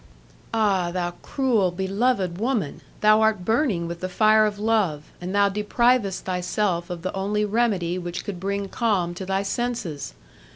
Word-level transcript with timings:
"Ah, 0.51 0.89
thou 0.91 1.11
cruel, 1.21 1.69
beloved 1.69 2.39
woman! 2.39 2.81
Thou 3.01 3.21
art 3.21 3.45
burning 3.45 3.85
with 3.85 3.99
the 3.99 4.09
fire 4.09 4.47
of 4.47 4.57
love, 4.57 5.03
and 5.21 5.35
thou 5.35 5.47
deprivest 5.47 6.23
thyself 6.25 6.89
of 6.89 7.03
the 7.03 7.13
only 7.13 7.45
remedy 7.45 7.99
which 7.99 8.25
could 8.25 8.39
bring 8.39 8.67
calm 8.67 9.13
to 9.13 9.27
thy 9.27 9.43
senses! 9.43 10.15